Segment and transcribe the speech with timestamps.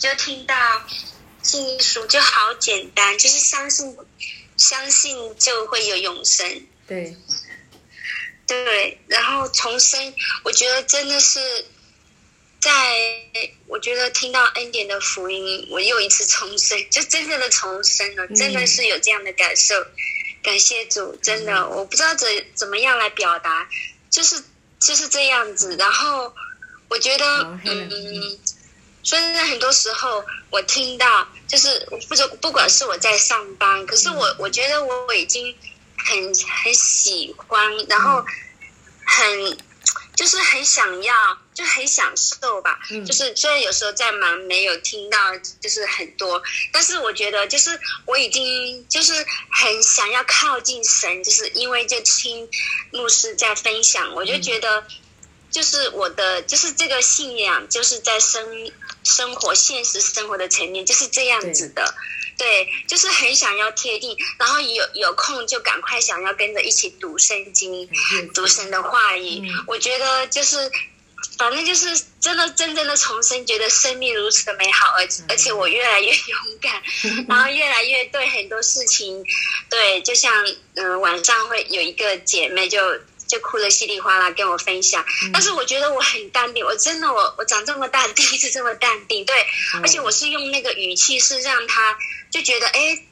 [0.00, 0.54] 就听到
[1.42, 3.96] 信耶稣就好简单，就是相信，
[4.56, 6.66] 相信就会有永生。
[6.86, 7.16] 对，
[8.46, 11.64] 对，然后重生，我觉得真的是，
[12.60, 12.70] 在
[13.66, 19.74] 我觉得听到恩典的福音，我又一次重生，就真正的重生了，真的是有这样的感受。
[20.42, 23.66] 感谢主，真的，我不知道怎怎么样来表达，
[24.10, 24.44] 就是
[24.78, 25.74] 就是这样子。
[25.78, 26.34] 然后
[26.88, 27.24] 我觉得，
[27.64, 28.38] 嗯，
[29.04, 35.54] 所以很多时候我听到，就是不不不管是我在上班，可是我我觉得我已经
[35.96, 38.24] 很很喜欢，然后
[39.04, 39.58] 很
[40.16, 41.14] 就是很想要。
[41.54, 45.16] 就很享受吧，就是虽然有时候在忙，没有听到
[45.60, 46.42] 就是很多，
[46.72, 49.12] 但是我觉得就是我已经就是
[49.52, 52.50] 很想要靠近神，就是因为就听
[52.90, 54.84] 牧师在分享，我就觉得
[55.54, 58.44] 就是我的就是这个信仰就是在生
[59.04, 61.94] 生活现实生活的层面就是这样子的，
[62.36, 67.88] 对，就是很想要贴地，然后有有空就赶快想要跟着一起读圣经，
[68.34, 70.70] 读神的话语，我觉得就是。
[71.38, 76.82] 反正就是真的，真正的重生，觉得生命如此的美好，而而且我越来越勇敢，
[77.26, 79.24] 然后越来越对很多事情，
[79.70, 80.30] 对，就像
[80.74, 82.78] 嗯，晚上会有一个姐妹就
[83.34, 89.34] 就哭得稀里哗啦跟我分享，但是我觉得我很淡定，我真的我我长这么大第 一次这么淡定，对，
[89.82, 91.96] 而且我是用那个语气是让他
[92.30, 93.02] 就觉得哎，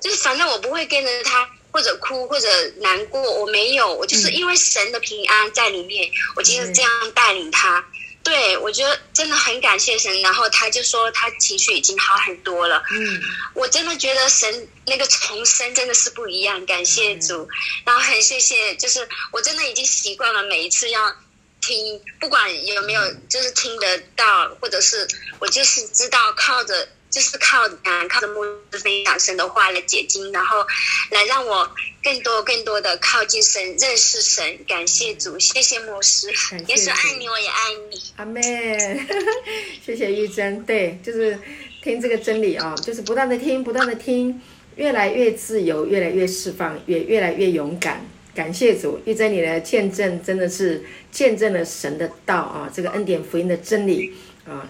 [0.00, 1.48] 就是反正我不会跟着他。
[1.74, 2.46] 或者哭或者
[2.82, 7.82] 难过，我没有，我就是因为神的平安在里面，我就是这样带领他。
[8.24, 12.82] 对我觉得真的很感谢神，然后他就说他情绪已经好很多了。
[12.90, 13.20] 嗯，
[13.54, 17.48] 我真的觉得神那个重生真的是不一样，感谢主，
[17.84, 21.14] 然后很谢谢，就是我真的已经习惯了每一次要
[21.60, 25.06] 听，不管有没有就是听得到，或者是
[25.38, 26.88] 我就是知道靠着。
[27.12, 30.66] 就是靠啊靠着牧师分享神的话来解经，然后
[31.10, 31.70] 来让我
[32.02, 34.58] 更多更多的靠近神，认识神。
[34.66, 36.28] 感谢主，谢谢牧师，
[36.66, 37.54] 也是爱你，我也爱
[37.90, 38.02] 你。
[38.16, 39.06] 阿妹，
[39.84, 40.64] 谢谢玉珍。
[40.64, 41.38] 对，就是
[41.82, 44.40] 听这个真理啊，就是不断的听，不断的听，
[44.76, 48.06] 越来越自由，越来越释放，越越来越勇敢。
[48.34, 54.14] 感谢主，玉珍你的见证真的是见证了神的道啊，这个恩典福音的真理
[54.46, 54.66] 啊。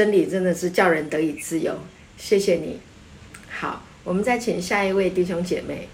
[0.00, 1.78] 真理真的是叫人得以自由，
[2.16, 2.80] 谢谢你。
[3.50, 5.90] 好，我们再请下一位弟兄姐妹。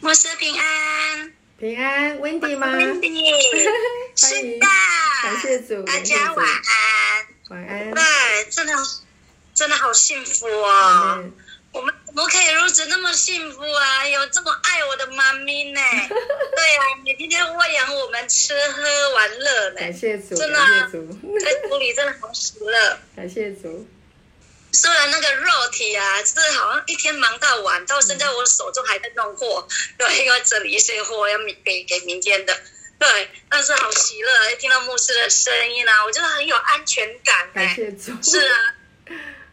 [0.00, 3.30] 牧师平安，平安，Wendy 吗？Wendy，
[4.16, 4.89] 是的。
[5.22, 7.26] 感谢主，大家晚安。
[7.50, 7.90] 晚安。
[7.94, 8.72] 对，真的，
[9.54, 11.24] 真的好幸福哦。
[11.72, 14.06] 我们怎么可以如此那么幸福啊？
[14.08, 15.80] 有这么爱我的妈咪呢？
[16.08, 19.76] 对啊，每天天喂养我们吃喝玩乐呢。
[19.76, 22.98] 感谢主，真的，在土里真的好喜乐。
[23.14, 23.86] 感谢主。
[24.72, 32.56] 虽然那个肉体啊，就是好像一天忙到晚，到现在我手中还在弄货，对，因为整理一些货要明给给明天的。
[33.00, 37.50] 对，但是好喜乐，一听到牧师的声音啊，我觉得很有安全感。
[37.52, 38.12] 感谢主。
[38.22, 38.74] 是啊，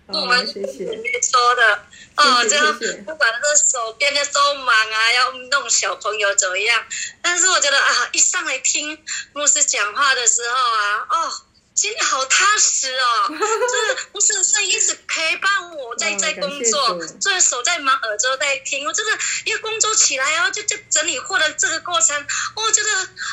[0.13, 0.85] 我们谢谢。
[1.21, 1.85] 说的，
[2.17, 6.85] 哦，这样不管是手变得都忙啊，要弄小朋友怎么样，
[7.21, 11.41] 但是我觉得啊，一上来听牧师讲话的时候啊，哦。
[11.77, 18.83] 心里好踏实哦， 就是不是是一直陪伴我在在工作，就是手在忙，耳朵在听。
[18.87, 22.89] 我真的一工作起来哦，就就整理货的这个过程，我觉得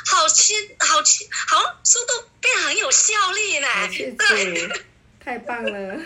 [0.07, 3.69] 好轻好轻，好速度变很有效率呢。
[3.89, 4.69] 对，
[5.25, 5.97] 太棒了。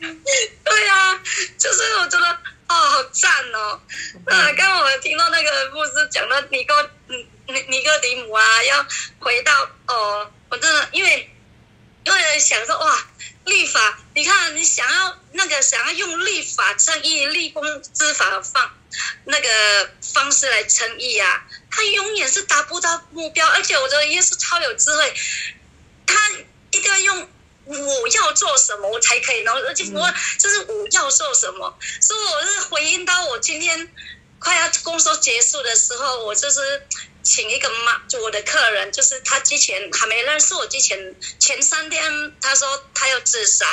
[0.00, 1.20] 对啊，
[1.58, 2.26] 就是我觉得
[2.68, 3.80] 哦，好赞哦。
[4.26, 6.90] 啊，刚刚我听到那个牧师讲到尼哥
[7.48, 8.86] 尼尼哥底姆啊，要
[9.20, 10.30] 回到哦。
[10.48, 11.30] 我真的因为
[12.04, 13.06] 因为想说哇，
[13.44, 18.72] 立法，你看你想要那个想要用立法正义、立功之法放
[19.24, 23.46] 那个方式来称义啊，他永远是达不到目标。
[23.48, 25.14] 而且我觉得耶稣超有智慧，
[26.06, 26.30] 他
[26.70, 27.28] 一定要用
[27.64, 33.92] 我要做什么我才可以，然后而且我就是我要做什么，所以我是回应到我今天
[34.46, 36.86] 快要工作结束的时候，我就是。
[37.26, 40.96] 请一个妈，就我的客人，就是他之前还没认识我之前，
[41.40, 42.00] 前三天
[42.40, 43.66] 他说他要自杀，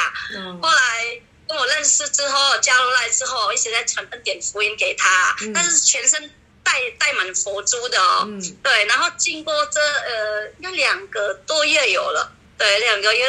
[0.60, 6.32] 后来跟我认识之后加入来之后，我一直在传恩典福音给他，但是全身
[6.64, 8.24] 带带带满佛珠的哦。
[8.26, 12.34] 嗯，对，然后经过这呃，应该两个多月有了。
[12.58, 13.28] 对，两个月。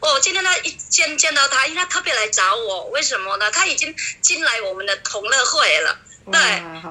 [0.00, 3.50] 我今天他一见见到他，因为他特别来找我，为什么呢？
[3.50, 5.98] 他已经进来我们的同乐会了。
[6.30, 6.40] 对，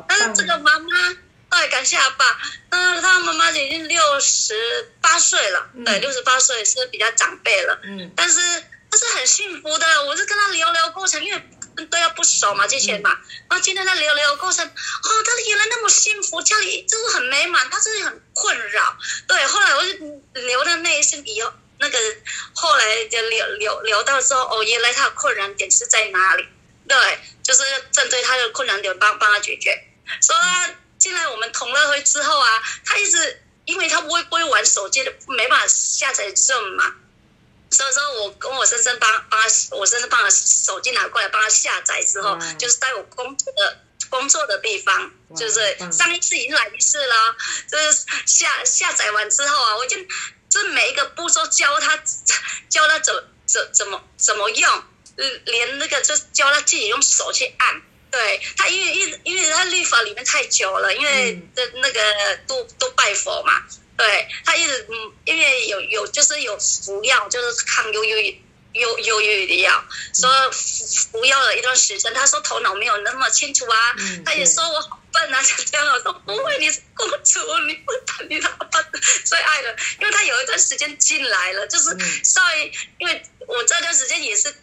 [0.08, 1.18] 但是这个妈妈，
[1.50, 2.40] 对，感谢阿爸。
[2.70, 7.80] 嗯，他妈妈已经六十八岁了，对，六十八岁是比较长辈了。
[7.84, 8.40] 嗯，但是
[8.92, 10.06] 他是很幸福的。
[10.06, 11.42] 我是跟他聊聊过程，因为
[11.90, 13.12] 都要不熟嘛，之前嘛。
[13.50, 18.98] 然后今天他聊聊过程，哦，他原来那么幸福，家里就是很美满，他是很困扰。
[19.28, 21.52] 对，后来我就留了那一声以后。
[21.80, 21.98] 那个
[22.56, 26.44] 后来就聊聊聊到说，哦，原来他的困难点是在哪里？
[26.88, 29.84] 对，就是针对他的困难点帮帮他解决。
[30.22, 30.36] 说
[30.98, 36.96] 进来我们同乐会之后啊，他一直因为他不会不会玩手机的，没办法下载 Zoom 嘛，
[37.70, 43.80] 所以说我跟我先生帮帮他，我先生帮他手机拿过来帮他下载之后，就是在我工作的
[44.10, 47.36] 工作的地方，就是上一次已经来一次了，
[47.70, 49.98] 就是下下载完之后啊，我就。
[50.50, 52.02] 这每一个步骤教他，
[52.70, 53.14] 教他怎
[53.46, 54.84] 怎怎么怎么用，
[55.46, 57.82] 连那个就教他自己用手去按。
[58.10, 63.64] 对他，因为因因为他律法里面太久了，因为的那个都都拜佛嘛。
[63.98, 68.42] 对他一直嗯，因为有有就是有服药，就是抗忧郁
[68.74, 69.84] 忧忧郁的药，
[70.14, 78.82] 说服药了一段时间，他说头脑没有那么清楚啊，他也说我好笨啊，这样我说不会，你是公主，你不谈你老爸
[79.26, 81.86] 最爱的，因为他有一段时间进来了，就是
[82.24, 84.56] 稍微，因为我这段时间也是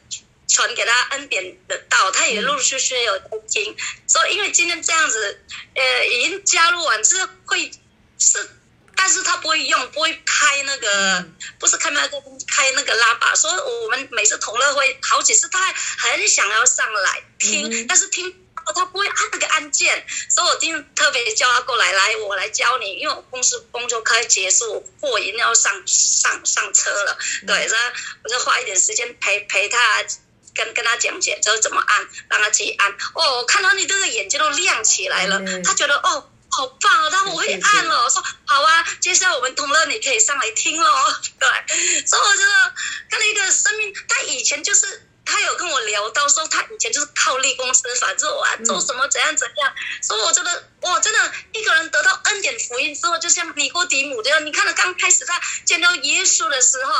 [0.48, 3.18] 传给他恩典的道，他也陆陆续续有
[3.48, 3.76] 听，
[4.06, 5.40] 所以因为今天这样子，
[5.74, 7.70] 呃，已经加入完是会
[8.18, 8.50] 是。
[8.96, 11.26] 但是他不会用，不会开那个，
[11.58, 13.34] 不是开麦克风，开那个喇叭。
[13.34, 15.60] 所以我们每次同乐会好几次，他
[15.98, 18.34] 很想要上来听，但是听
[18.72, 20.06] 他不会按那个按键。
[20.30, 27.18] 所以我今天特别叫他过来，来我来教你，因为我公司工作快结束，货已经要上上上车了。
[27.46, 27.80] 对，所以
[28.22, 30.04] 我就花一点时间陪陪他，
[30.54, 32.90] 跟跟他讲解，就怎么按，让他自己按。
[33.14, 36.30] 哦，我看到你这个眼睛都亮起来了，他觉得哦。
[36.56, 37.10] 好棒哦！
[37.10, 40.88] 他我会按了，我说好啊，接下来我们同乐你可以上来听喽。
[41.40, 42.74] 对，所以我觉得
[43.10, 49.74] 看了一个生命，他以前就是他有跟我聊到说，他以前就是靠立功施法，做啊做什么怎样怎样。
[50.00, 56.92] 所以我觉得哇，真的一个人得到恩典福音之后，就像尼哥底母这样，你看到刚开始他见到耶稣的时候，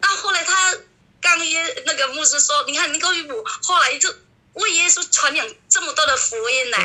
[0.00, 0.72] 到后来他
[1.20, 4.14] 刚耶那个牧师说，你看尼哥底母后来就
[4.54, 6.76] 为耶稣传扬这么多的福音呢。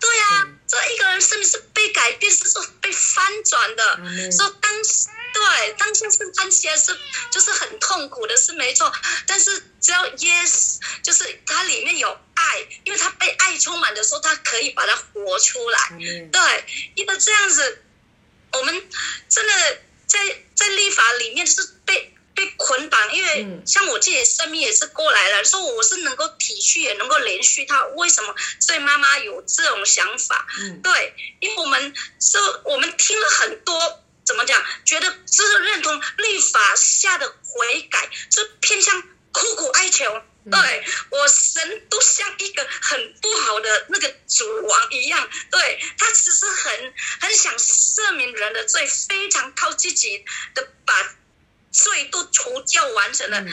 [0.00, 4.00] 对呀，这一个人生命是被改变，是说被翻转的。
[4.32, 6.98] 说当时对当下是看起来是
[7.30, 8.90] 就是很痛苦的，是没错。
[9.26, 15.78] 但是只要 yes，就是它里面有爱，因为他被爱充满的时候，他可以把它活出来。
[16.32, 16.64] 对，
[16.94, 17.82] 因为这样子，
[18.52, 18.88] 我们
[19.28, 20.18] 真的在
[20.54, 21.62] 在立法里面是
[22.70, 28.32] 捆绑，因为像我自己的生命也是过来了，说我是能够体恤，也能够连续他为什么？
[28.60, 30.46] 所以妈妈有这种想法，
[30.80, 34.64] 对，因为我们是，我们听了很多，怎么讲？
[34.84, 39.02] 觉得就是认同律法下的悔改，就偏向
[39.32, 40.22] 苦苦哀求。
[40.48, 50.24] 对我神都像一个很不好的那个主王一样，对他其实很很想赦免人的罪，非常靠自己
[50.54, 50.94] 的把。
[51.70, 53.44] 罪都除掉完成了，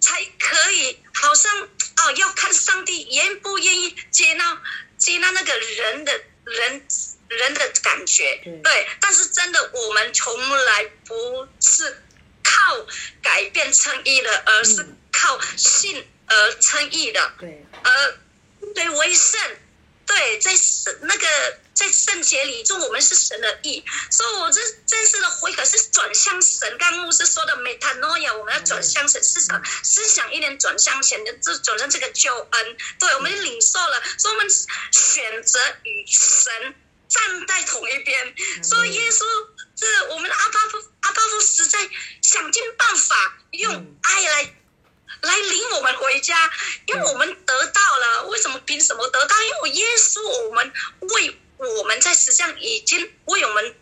[0.00, 4.60] 才可以好像哦，要看上帝愿不愿意接纳
[4.98, 6.12] 接纳那个人的
[6.44, 6.86] 人
[7.28, 8.88] 人的感觉，对。
[9.00, 10.36] 但是真的，我们从
[10.66, 12.02] 来不是
[12.42, 12.86] 靠
[13.22, 17.64] 改变称义的，而是靠信而称义的，对。
[17.84, 18.18] 而
[18.74, 19.40] 对为圣，
[20.14, 20.52] 对，在
[21.02, 21.26] 那个。
[21.74, 26.76] 在圣洁里就，我们是神的意，所以我这真实的悔改是转向神。
[26.78, 32.76] 刚牧师说的 metanoia，我们要转向神，思想思想一点转向神的，这转向这个救恩。
[33.00, 36.74] 对，我们领受了，所以我们选择与神
[37.08, 38.34] 站在同一边。
[38.62, 39.24] 所以耶稣
[39.80, 41.78] 是我们的阿巴夫，阿巴夫实在
[42.20, 44.54] 想尽办法用爱来
[45.22, 46.50] 来领我们回家，
[46.86, 48.26] 因为我们得到了。
[48.26, 48.60] 为什么？
[48.66, 49.34] 凭什么得到？
[49.42, 51.38] 因为耶稣，我们为。
[51.62, 53.76] 我们在实际上已经为我们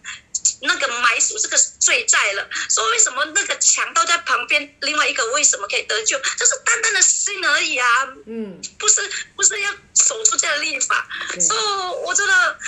[0.61, 2.47] 那个埋属这个罪债了。
[2.69, 4.77] 所以为什么那个强盗在旁边？
[4.83, 6.19] 另外一个为什么可以得救？
[6.19, 7.87] 就是单单的心而已啊。
[8.27, 11.09] 嗯，不是不是要守住这个立法。
[11.41, 11.61] 所以
[12.05, 12.59] 我觉得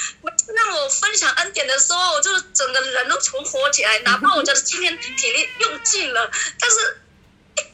[0.55, 3.99] 让我分享恩典的时候，我就整个人都重活起来。
[3.99, 7.02] 哪怕我觉得今天体力用尽了，但是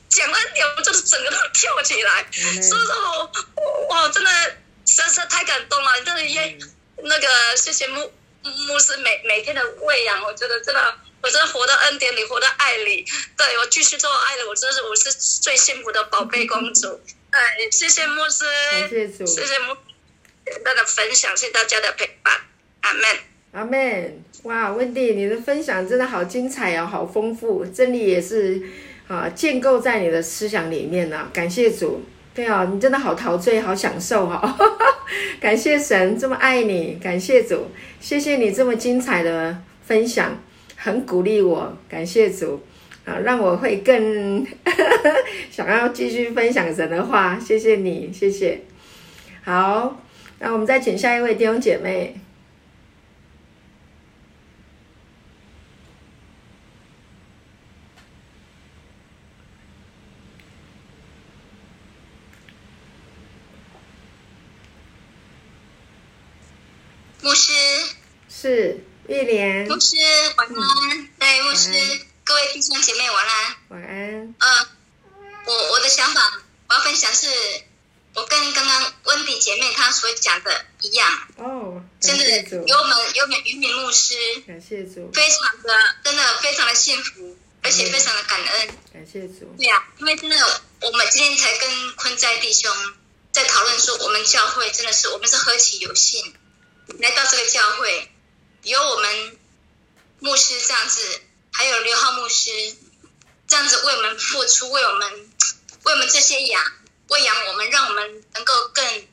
[0.09, 2.27] 讲恩典，我就是整个都跳起来。
[2.33, 4.31] 所以说我，哇，真的
[4.85, 6.03] 真是太感动了。
[6.05, 6.59] 真的也。
[7.01, 8.11] 那个谢谢牧
[8.43, 13.07] 牧师每每天的喂养，我觉得真的，我真的活到恩典里，活到爱里。
[13.37, 17.01] 对我继续做爱的，我真是我是最幸福的宝贝公主。
[17.31, 19.77] 对， 谢谢牧师，谢谢主，谢谢牧
[20.45, 22.41] 简单的分享，谢谢大家的陪伴，
[22.81, 23.19] 阿门，
[23.53, 24.25] 阿门。
[24.43, 28.61] 哇，温蒂，你的分享真的好精彩哦，好丰富，真理也是
[29.09, 31.29] 啊，建构在你的思想里面呢。
[31.33, 32.03] 感谢主，
[32.35, 34.57] 对啊，你真的好陶醉，好享受哈。
[35.41, 37.69] 感谢神这么爱你，感谢主，
[38.01, 40.39] 谢谢你这么精彩的分享，
[40.77, 42.61] 很鼓励我，感谢主
[43.07, 44.47] 啊，让我会更
[45.51, 47.41] 想要继续分享神的话。
[47.41, 48.61] 谢谢你，谢谢。
[49.43, 50.03] 好，
[50.41, 52.21] 那我们再请下一位弟兄姐妹。
[67.21, 67.53] 牧师
[68.29, 68.79] 是
[69.19, 69.97] 玉莲，牧师
[70.37, 71.09] 晚安。
[71.19, 71.73] 对，牧师，
[72.23, 73.57] 各位弟兄姐妹晚安。
[73.71, 74.35] 晚安。
[74.39, 74.67] 嗯，
[75.45, 77.27] 我我的想法，我要分享是，
[78.15, 81.11] 我跟刚刚温迪姐妹她所讲的一样。
[81.37, 82.25] 哦，真的
[82.65, 84.15] 有我们有我们渔民牧师，
[84.47, 88.69] 感谢主，非常的真的非常的幸福，而且非常的感恩。
[88.93, 89.53] 感谢主。
[89.59, 90.37] 对呀，因为真的
[90.83, 92.73] 我们今天才跟坤在弟兄
[93.33, 96.37] 在讨论说，我们教会真的是我们是何其有幸。
[97.01, 98.11] 来到这个教会，
[98.69, 99.39] 有我们
[100.21, 101.21] 牧师这样子，
[101.53, 102.51] 还有刘浩牧师
[103.47, 105.31] 这样子为我们付出，为我们
[105.85, 106.63] 为我们这些羊
[107.09, 109.07] 喂养我们，让我们能够更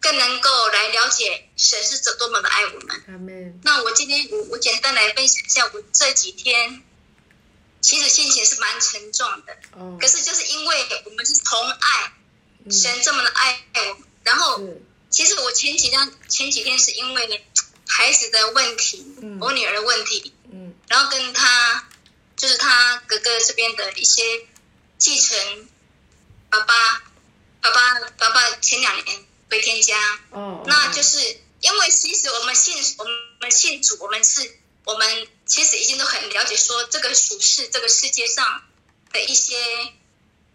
[0.00, 3.60] 更能够来了解神是怎多么的爱我们。
[3.62, 6.82] 那我今天我我简单来分享一下，我这几天
[7.80, 9.56] 其实心情是蛮沉重的。
[9.72, 9.96] 哦。
[10.00, 12.12] 可是就是因为我们是同爱
[12.68, 14.60] 神这么的爱我，然后。
[15.12, 17.46] 其实我前几天前几天是因为
[17.86, 19.04] 孩子的问题，
[19.40, 21.88] 我女儿的问题，嗯，然后跟他
[22.36, 24.22] 就是他哥哥这边的一些
[24.98, 25.68] 继承，
[26.50, 27.02] 爸爸
[27.60, 31.18] 爸爸爸爸前两年回天家，哦，那就是
[31.60, 33.04] 因为其实我们信我
[33.40, 38.62] 们信主，我们是我们其实已经都很了解说这个属世这个世界上
[39.12, 39.56] 的一些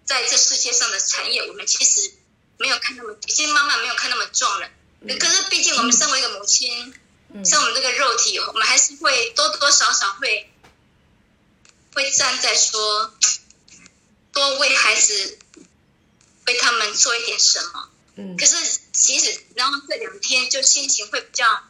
[0.05, 2.13] 在这世界上的产业，我们其实。
[2.59, 4.67] 没有看那么，已经慢慢没有看那么重了。
[5.19, 6.91] 可是毕竟我们身为一个母亲，
[7.43, 10.49] 像我们这个肉体，我们还是会多多少少会
[11.93, 13.13] 会站在说，
[14.31, 15.37] 多为孩子
[16.47, 17.89] 为他们做一点什么。
[18.15, 18.37] 嗯。
[18.37, 21.63] 可是其实，然后这两天就心情会比较，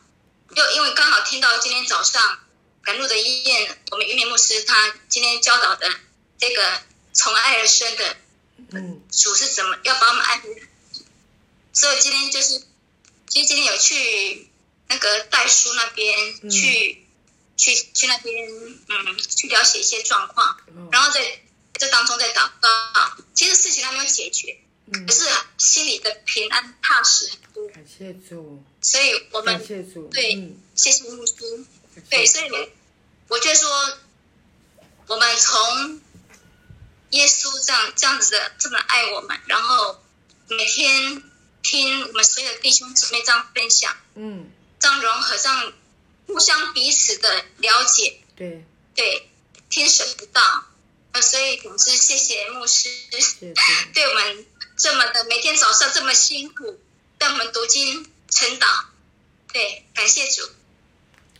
[0.56, 2.40] 又因为刚好听到今天早上
[2.84, 5.90] 赶路的医院，我们云明牧师他今天教导的
[6.38, 6.82] 这个
[7.14, 8.18] 从爱而生的，
[8.72, 10.42] 嗯，主是怎么要把我们爱。
[11.74, 12.60] 所以今天就是，
[13.28, 14.50] 其实今天有去
[14.90, 17.06] 那个代书那边去，
[17.58, 18.50] 去去那边，
[18.88, 20.58] 嗯，去了解一些状况，
[20.92, 21.42] 然后在
[21.74, 22.70] 这当中在祷告。
[23.34, 24.58] 其实事情还没有解决，
[25.06, 27.68] 可是心里的平安踏实很多。
[27.70, 28.64] 感谢主。
[28.82, 30.08] 所以我们感谢主。
[30.08, 31.34] 对，谢谢牧师。
[32.10, 32.50] 对，所以
[33.28, 33.98] 我觉得说，
[35.08, 36.02] 我们从
[37.10, 40.02] 耶稣这样这样子的这么爱我们，然后
[40.48, 41.24] 每天。
[41.64, 45.74] 听我们所有的弟兄姊妹这样分享，嗯，这样融合，这样
[46.28, 48.64] 互相彼此的了解，对
[48.96, 49.30] 对，
[49.70, 50.42] 天神不到，
[51.14, 52.90] 那所以总之谢谢牧师，
[53.94, 56.80] 对我们这么的每天早上这么辛苦，
[57.18, 58.66] 带我们读经晨祷，
[59.52, 60.44] 对，感谢主，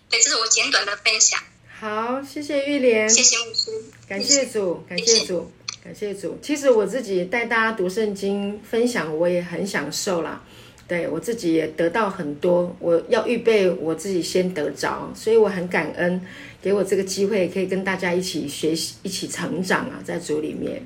[0.10, 1.40] 对，这是我简短的分享。
[1.80, 5.52] 好，谢谢玉莲，谢谢牧师，感谢主，感谢主。
[5.84, 6.38] 感谢主。
[6.44, 10.44] 其实我自己带大家读圣经分享，我也很享受啦。
[10.88, 12.76] 对我自己也得到很多。
[12.80, 16.22] 我要预备我自己先得着，所以我很感恩，
[16.62, 20.82] 给我这个机会可以跟大家一起学习、一起成长啊，在主里面。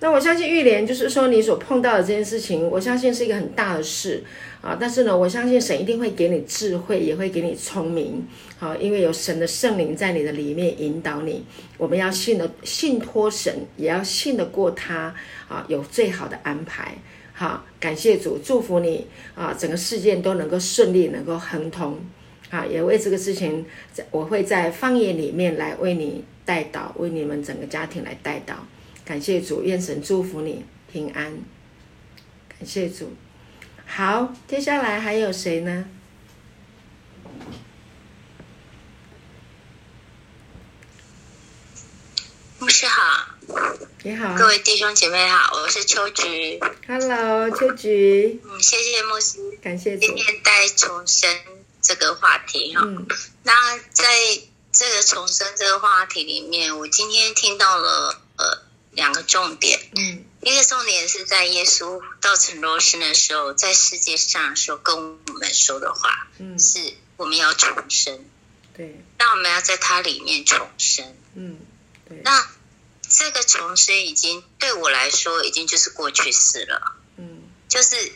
[0.00, 4.22] 那我相信玉莲，就是说你所碰到的这件事情，我相信是一个很大的事
[4.60, 4.76] 啊。
[4.78, 8.22] 但是呢，我相信神一定会给你智慧，也会给你聪明，
[8.58, 11.42] 好，因为有神的圣灵在你的里面引导你。
[11.78, 15.14] 我们要信的信托神，也要信得过他
[15.48, 16.94] 啊，有最好的安排。
[17.34, 21.98] 好，感谢主，祝福你啊，整个事件都能够顺利，能够亨通。
[22.50, 28.64] 啊，也为这个事情，在我会在方言里面来为你带导，为你们整个家庭来带导。
[29.04, 31.24] 感谢主，愿神祝福你平安。
[32.48, 33.12] 感谢主。
[33.84, 35.86] 好，接下来还有谁呢？
[42.60, 43.34] 牧师好，
[44.06, 46.60] 你好，各位弟兄姐妹好，我是秋菊。
[46.86, 48.38] Hello，秋菊。
[48.44, 51.30] 嗯，谢谢牧师，感谢今天带重生
[51.80, 52.86] 这个话题哈。
[53.44, 54.04] 那在
[54.70, 59.80] 这个重生这个话题里面，我今天听到了呃两个重点。
[59.96, 68.22] 嗯，一个重点是在耶稣道成肉身的时候，在世界上说跟我们说的话，嗯，是我们要重生。
[68.76, 71.16] 对，那我们要在它里面重生。
[71.36, 71.56] 嗯，
[72.06, 72.20] 对。
[72.22, 72.46] 那
[73.16, 76.96] 这个重生已经对我来说，已经就是过去式了。
[77.16, 78.12] 嗯，就是。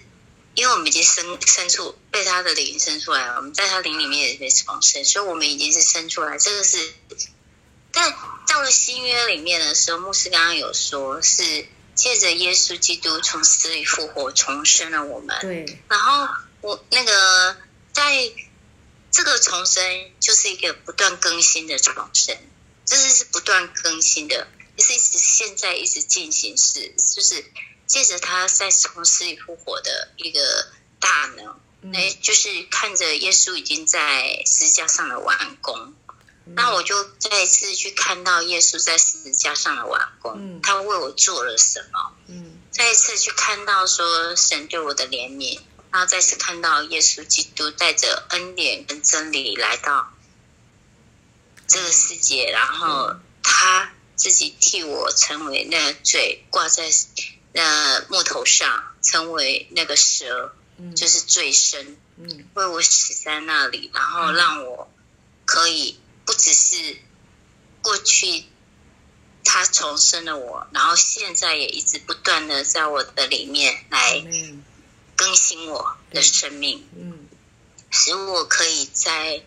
[0.55, 6.37] 因为我们已经生生出被他的灵生出来了，我们在他灵里面也被重生，所以我们已经是生出来。
[6.37, 6.95] 这个是，
[7.93, 8.13] 但
[8.49, 15.39] 到了新约里面的时候，牧师刚刚有说，是借着耶稣基督从死里复活，重生了我们。
[15.41, 15.79] 对。
[15.89, 16.27] 然后
[16.61, 17.57] 我那个
[17.93, 18.33] 在
[19.13, 22.37] 这个重生，就是一个不断更新的重生，
[22.85, 27.45] 这是是不断更新的，也是一直现在一直进行式，就是。
[27.89, 30.71] 借着他在从死里复活的一个
[31.01, 31.59] 大能，
[31.95, 35.95] 哎，就是看着耶稣已经在十字架上的完工，
[36.55, 42.13] 那我就再一次去看到耶稣在十字架上的完工，他为我做了什么？
[42.27, 45.59] 嗯，再一次去看到说神对我的怜悯，
[45.91, 50.13] 然后再次看到耶稣基督带着恩典跟真理来到
[51.67, 56.91] 这个世界，然后他自己替我成为那个罪挂在。
[57.51, 60.55] 那木头上成为那个蛇，
[60.95, 61.97] 就是最深，
[62.55, 64.89] 为我死在那里，然后让我
[65.47, 66.99] 可以不只是
[67.81, 68.45] 过去
[69.45, 74.23] 他重生了我，然后现在也一直不断的在我的里面来
[75.17, 76.87] 更新我的生命，
[77.91, 79.43] 使我可以在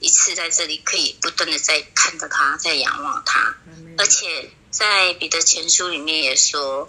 [0.00, 3.56] 一次在这里可以不断的在看着他，在仰望他，
[3.96, 6.88] 而且在彼得前书里面也说。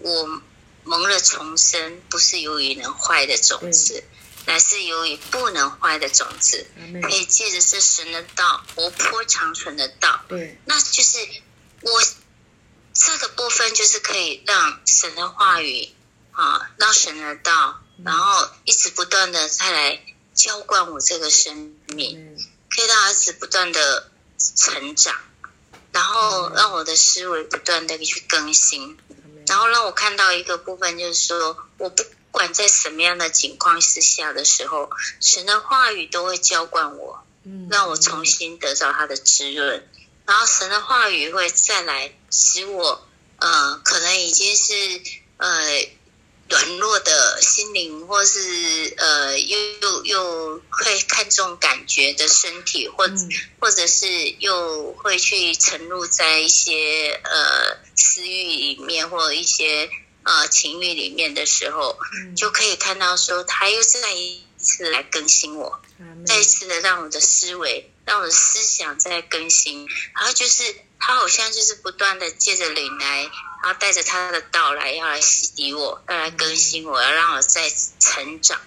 [0.00, 0.42] 我
[0.82, 4.04] 蒙了重生，不是由于能坏的种子，
[4.44, 6.66] 乃是由于不能坏的种子，
[7.00, 10.20] 可以借着是神的道，活泼长存的道。
[10.28, 11.18] 对，那就是
[11.80, 12.02] 我
[12.92, 15.88] 这个部分，就是可以让神的话语
[16.32, 20.00] 啊，让神的道，然后一直不断的再来
[20.34, 22.36] 浇灌我这个生命，
[22.74, 24.10] 可以让儿子不断的
[24.56, 25.14] 成长，
[25.92, 28.98] 然后让我的思维不断的去更新。
[29.46, 37.24] 然后让我看到一个部分，就是说，我不管在什么样的情况之下的时候，神的话语都会浇灌我，
[37.70, 39.88] 让我重新得到他的滋润。
[40.26, 43.06] 然后神的话语会再来使我，
[43.38, 44.72] 呃，可能已经是
[45.36, 45.88] 呃。
[46.48, 53.08] 软弱的心灵，或是呃，又又又会看重感觉的身体，或
[53.58, 54.06] 或者是
[54.38, 59.88] 又会去沉入在一些呃私欲里面，或一些
[60.22, 61.98] 呃情欲里面的时候，
[62.36, 65.80] 就可以看到说，他又再一次来更新我，
[66.26, 70.62] 再一次的让我的思维，让我的思想在更新，然后就是
[71.06, 73.30] 他好像就是不断的借着灵来。
[73.62, 78.60] 然后带着他的道来，要来洗涤我，要来更新我，要让我再成长。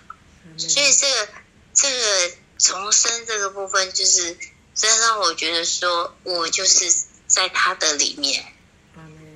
[0.57, 1.29] 所以这个
[1.75, 4.35] 这个重生这个部分，就是
[4.73, 6.91] 真的让我觉得说，我就是
[7.27, 8.43] 在他的里面，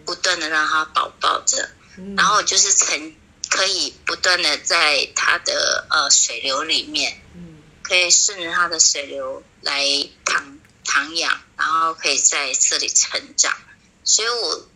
[0.03, 1.69] 不断的让他保抱着，
[2.17, 3.15] 然后就是成
[3.47, 7.21] 可以不断的在他的呃水流里面，
[7.83, 9.85] 可以顺着他的水流来
[10.25, 10.57] 躺
[10.91, 13.57] 躺养，然后可以在这里成长。
[14.03, 14.67] 所以我。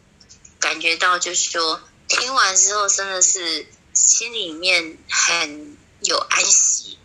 [0.57, 6.97] 感觉到就是说，听完之后真的是心里面很有安息，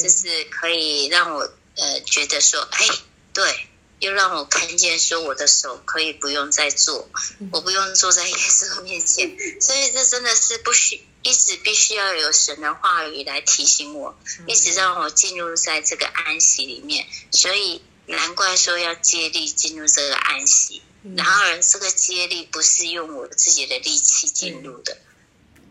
[0.00, 1.40] 就是可以让我
[1.74, 2.86] 呃觉得说，哎，
[3.32, 3.66] 对，
[3.98, 7.08] 又让我看见说我的手可以不用再做，
[7.50, 20.82] 我不用坐在耶稣面前， 所以这真的是不需一直必须要有神的话语来提醒我，一直让我进入在这个安息里面，所以难怪说要接力进入这个安息。
[21.16, 24.96] 然而，这个接力不是用我自己的力气进入的，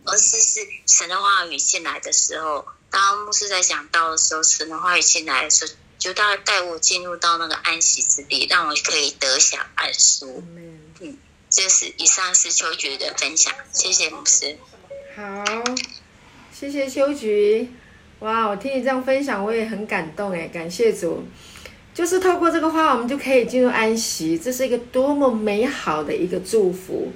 [0.06, 10.44] 而是是神的话语进来的时候，当牧师在讲到的时候，神的话语进来的时候，就带带我进入到那个安息之地，让我可以得享安舒。
[10.56, 11.18] 嗯，
[11.50, 14.56] 这是以上是秋菊的分享，谢谢牧师。
[15.16, 15.44] 好，
[16.54, 17.72] 谢谢秋菊。
[18.20, 21.26] 哇，我听你这样分享，我也很感动哎，感谢主。
[21.94, 27.12] 就是透过这个话，我们就可以进入安息，这是一个多么美好的一个祝福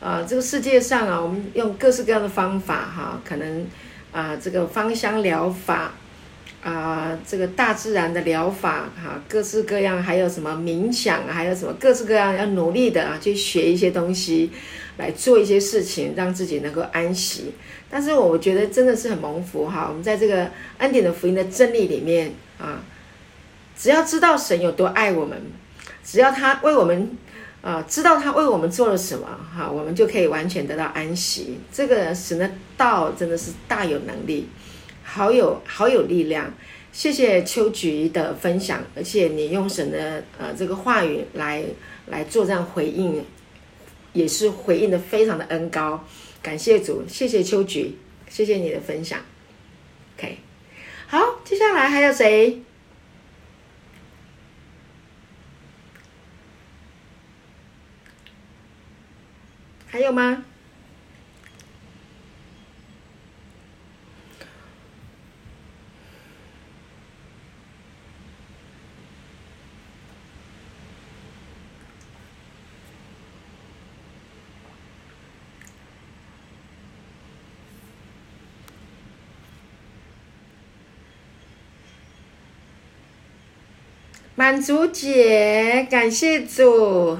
[0.00, 0.24] 啊！
[0.26, 3.66] 这个世界上啊，我们用各式各样的方法哈，可能
[4.12, 5.94] 啊，这个芳香疗法
[6.62, 14.50] 啊，这个大自然的疗法哈，各式各样，还有什么冥想，还有什么各式各样要努力的啊，去学一些东西，
[14.96, 17.52] 来做一些事情，让自己能够安息。
[17.90, 22.80] 但是我觉得真的是很蒙福哈，我们在这个恩典的福音的真理里面啊，
[23.80, 25.40] 只要知道神有多爱我们，
[26.04, 27.16] 只要他为我们
[27.62, 31.58] 啊，知道他为我们做了什么哈，我们就可以完全得到安息。
[31.72, 34.46] 这个神的道真的是大有能力。
[35.02, 36.52] 好有好有力量，
[36.92, 41.64] 谢谢秋菊的分享，而且你用神的呃这个话语来
[42.06, 43.24] 来做这样回应，
[44.12, 46.04] 也是回应的非常的恩高，
[46.42, 47.96] 感谢主，谢谢秋菊，
[48.28, 49.18] 谢谢你的分享。
[50.16, 50.38] OK，
[51.08, 52.62] 好，接下来还有谁？
[59.90, 60.44] 还有吗？
[84.36, 87.18] 满足姐，感谢主，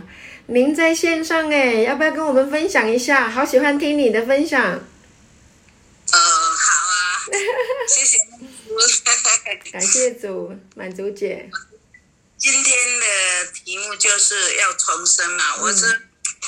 [0.52, 3.30] 您在线上哎，要不要跟我们分享一下？
[3.30, 4.60] 好喜欢听你的分享。
[4.60, 7.22] 呃，好啊，
[7.86, 8.18] 谢谢。
[9.70, 11.48] 感谢主，满足姐。
[12.36, 12.64] 今天
[12.98, 15.86] 的题目就是要重生嘛，我是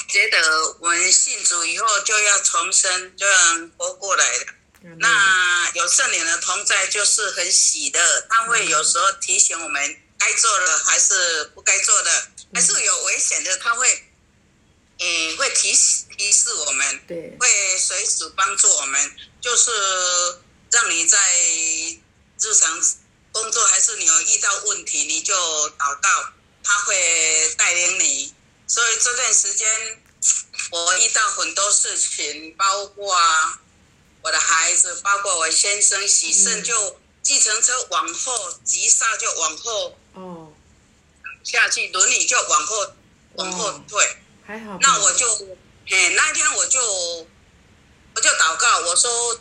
[0.09, 3.35] 觉得我们信主以后就要重生，就要
[3.77, 4.47] 活过来的。
[4.99, 9.97] 那有圣灵的同在就是很喜乐，他会有时候提醒我们。
[10.25, 12.11] 该做的还是不该做的，
[12.55, 14.05] 还是有危险的，他会，
[14.99, 19.71] 嗯，会提示提示我们，对，会随时帮助我们，就是
[20.71, 21.19] 让你在
[22.41, 22.81] 日常
[23.33, 25.35] 工作还是你有遇到问题，你就
[25.71, 28.35] 祷告，他会带领你。
[28.67, 30.03] 所以这段时间
[30.71, 33.17] 我遇到很多事情，包括
[34.23, 36.99] 我的孩子，包括我先生喜胜就。
[37.23, 40.42] 计程车往后急刹就往后哦
[41.45, 42.93] 下去，轮椅就往后
[43.35, 44.79] 往后退，还好。
[44.81, 45.27] 那我就
[45.87, 46.81] 嘿那一天我就
[48.15, 49.39] 我就祷告，我说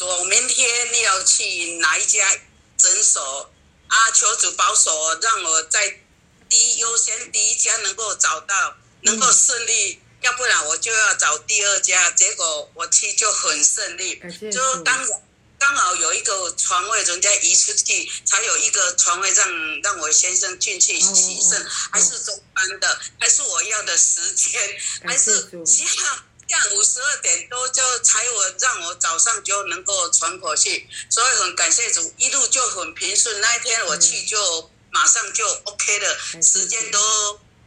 [0.00, 2.38] 我明天要去哪一家
[2.76, 3.50] 诊所
[3.86, 4.10] 啊？
[4.12, 6.00] 求主保守，让我在
[6.48, 12.10] 第一优先第一家能够找到，能够顺利，要不然我就要找第二家。
[12.10, 15.22] 结果我去就很顺利，就当然。
[15.62, 24.60] 刚好有一个床位，人家移出去，才有一个床位让让我先生进去洗肾，还是中班的，还是我要的时间，
[25.06, 33.40] 还是下下午十二点多就才我让我早上就能够喘口气，所以很感谢主，一路就很平顺。
[33.40, 36.98] 那一天我去就马上就 OK 了，时间都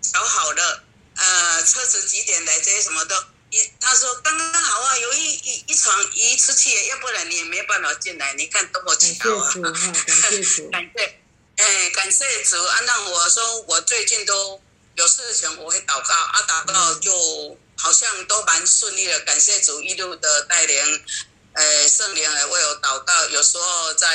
[0.02, 0.84] 调好了，
[1.16, 3.06] 呃，车子几点来这些什么
[3.52, 3.58] 都。
[3.80, 8.34] 他说刚刚好啊，有一一一床一出去，要不然你也没办法进来。
[8.34, 9.52] 你看多么巧啊！
[9.52, 11.20] 感谢主， 感谢，
[11.58, 12.80] 哎，感谢主啊！
[12.86, 14.62] 那我说我最近都
[14.96, 19.20] 有事情，我会祷告啊，祷告就好像都蛮顺利的。
[19.22, 21.06] 感谢主一路的带领，
[21.54, 23.26] 呃，圣灵也为我祷告。
[23.28, 24.08] 有时候在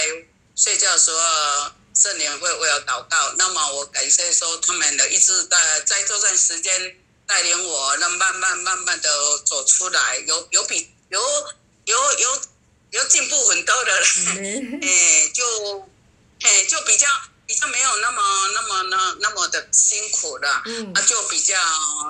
[0.56, 3.32] 睡觉的时候，圣灵会为我祷告。
[3.38, 6.96] 那么我感谢说他们的一直在在这段时间。
[7.30, 11.20] 带领我，那慢慢慢慢的走出来，有有比有
[11.84, 12.42] 有有
[12.90, 14.06] 有进步很多的了，
[14.82, 15.88] 哎， 就
[16.42, 17.06] 哎就比较
[17.46, 20.60] 比较没有那么那么那那么的辛苦了，
[20.92, 21.54] 那就比较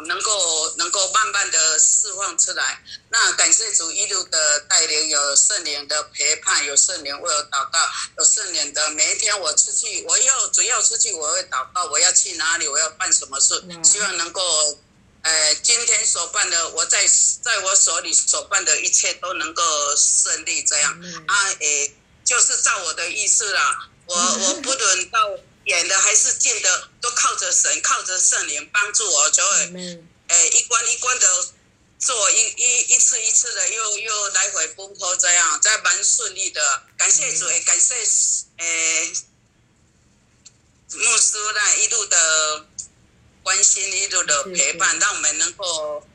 [0.06, 2.82] 能够能够慢慢的释放出来。
[3.10, 7.78] 那感谢主一路的带领，有圣灵的陪伴，有圣灵为我祷告，
[8.16, 14.42] 有圣灵的每一天我出去，我要只要出去我会祷告，我要去哪里，我要办什么事，希望能够。
[15.22, 17.06] 呃，今天所办的，我在
[17.42, 19.62] 在我手里所办的一切都能够
[19.94, 23.88] 顺利，这样啊，诶，就是照我的意思啦。
[24.06, 25.18] 我 我不论到
[25.64, 29.58] 远的还是近的，都靠着神，靠着圣灵帮助我，就会，
[30.28, 31.48] 诶，一关一关的
[31.98, 36.82] 做，一一一次一次的又又来回奔波，这样，在蛮顺利的。
[36.96, 37.94] 感谢主，也感谢
[38.56, 39.12] 诶
[40.94, 42.66] 牧师那一路的。
[43.50, 46.06] 关心一路的陪伴，让我们能够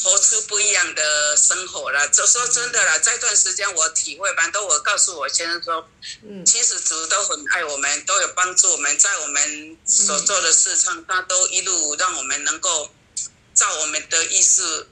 [0.00, 2.08] 活出不一样的生活了。
[2.10, 4.64] 就说真的了，这段时间我体会蛮多。
[4.64, 5.90] 我告诉我先生说，
[6.22, 12.88] 嗯，其实主都很爱我们，都有帮助我们，在我们所做的事上，他都一路让我们能够
[13.52, 14.86] 照我们的意思，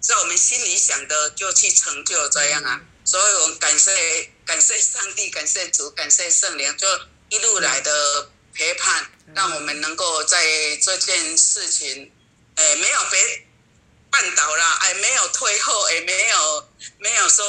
[0.00, 2.80] 照我们心里想的就去成就这样啊。
[3.04, 4.30] 所以我感谢。
[4.44, 6.86] 感谢上帝，感谢主，感谢圣灵，就
[7.30, 10.44] 一路来的陪伴，让我们能够在
[10.82, 12.10] 这件事情，
[12.54, 13.46] 哎，没有被
[14.10, 17.44] 绊倒啦，哎，没有退后，也没有没有说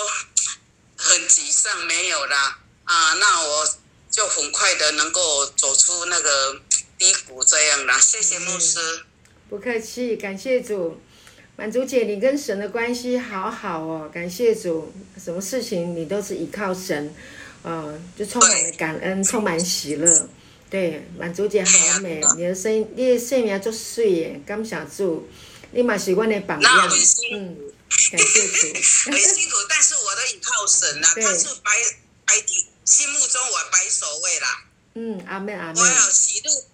[0.98, 3.78] 很沮丧，没有啦，啊，那我
[4.10, 6.62] 就很快的能够走出那个
[6.98, 8.00] 低谷，这样啦。
[8.00, 9.04] 谢谢牧师。
[9.50, 11.02] 不客气，感谢主。
[11.56, 14.92] 满足姐，你跟神的关系好好哦，感谢主，
[15.24, 17.14] 什么事情你都是依靠神，
[17.62, 20.30] 呃，就充满了感恩，充满喜乐。
[20.74, 25.30] 对，满足姐好美，你的声音，你的声音做水耶，感谢主，
[25.70, 26.90] 你嘛是我的榜样，
[27.32, 27.56] 嗯，
[28.10, 28.74] 感谢主。
[28.74, 31.72] 很辛苦，但是我的依靠神呐，他是白
[32.26, 34.64] 白底，心目中我白首位啦。
[34.96, 35.80] 嗯，阿妹阿妹。
[35.80, 36.66] 我有喜怒，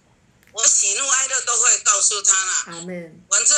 [0.53, 2.63] 我喜怒哀乐都会告诉他啦。
[2.67, 3.11] 阿妹。
[3.29, 3.57] 反正。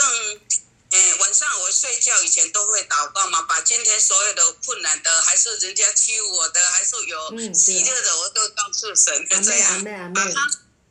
[0.91, 9.83] 哎，晚上我睡觉以前都会祷告嘛，把今天所有的困难的，还是人家欺负我的，还是有喜乐的，我都告诉神，就这样。
[10.13, 10.41] 把他，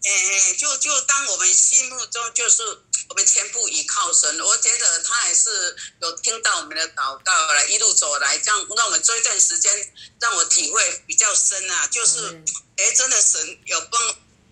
[0.03, 2.63] 哎哎，就就当我们心目中就是
[3.11, 12.43] 我们全部依靠神，我觉得他还是有听到我们的祷告了，一路走来，这样让我们这一段时间让我体会比较深啊，就是，
[12.77, 14.01] 哎，真的神有帮。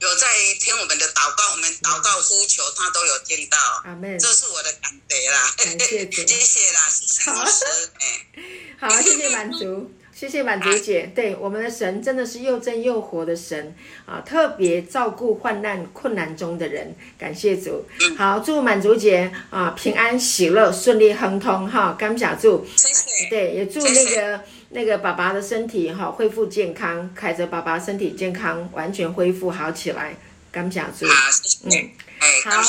[0.00, 0.26] 有在
[0.60, 3.58] 听我们的祷告，我们祷告呼求，他都有听到。
[3.84, 5.54] 阿妹，这是我的感觉啦。
[5.56, 6.80] 感谢主， 谢谢啦，
[7.26, 11.10] 好，好，谢谢满足， 谢谢满足姐。
[11.16, 13.74] 对，我们的神真的是又真又活的神
[14.06, 16.94] 啊，特别照顾患难困难中的人。
[17.18, 17.84] 感谢主，
[18.16, 22.64] 好，祝满足姐啊平安喜乐顺利亨通哈，感谢主。
[22.76, 23.28] 谢谢。
[23.28, 24.44] 对，也祝那个。
[24.70, 30.14] 那个爸爸的身体哈恢复健康，凯泽爸爸身体健康，完全恢复好起来，
[30.52, 31.06] 感谢主。
[31.64, 31.70] 嗯，
[32.44, 32.62] 好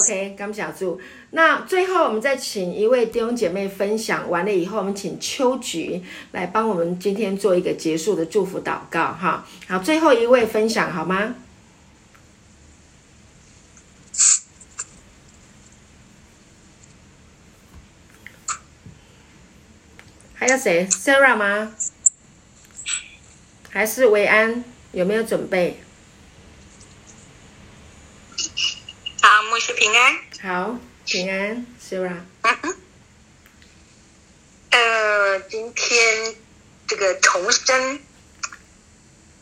[0.00, 1.00] ，OK，感谢主。
[1.30, 9.46] 那最后我们再请一位弟兄姐妹分享完了以后，我们请秋菊来帮我们今天做一个结束的祝福祷告哈。
[9.66, 11.34] 好，最后一位分享好吗？
[20.42, 21.72] 还有谁？Sarah 吗？
[23.70, 24.64] 还是维安？
[24.90, 25.80] 有没有准备？
[29.20, 30.18] 好，牧师平安。
[30.42, 32.22] 好，平安，Sarah。
[32.42, 32.74] 嗯
[34.70, 36.34] 呃，今天
[36.88, 38.00] 这个重生，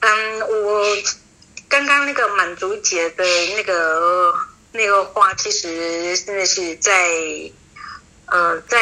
[0.00, 0.84] 嗯，我
[1.66, 3.24] 刚刚那个满足节的
[3.56, 4.34] 那个
[4.72, 6.92] 那个话，其实真的是在。
[8.32, 8.78] 呃，在